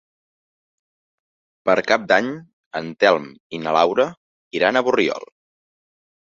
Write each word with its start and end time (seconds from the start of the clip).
Per 1.69 1.75
Cap 1.91 2.07
d'Any 2.13 2.31
en 2.81 2.91
Telm 3.05 3.29
i 3.59 3.63
na 3.69 3.77
Laura 3.79 4.09
iran 4.63 4.77
a 4.77 4.87
Borriol. 4.91 5.33